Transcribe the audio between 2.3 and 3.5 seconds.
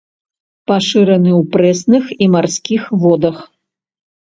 марскіх водах.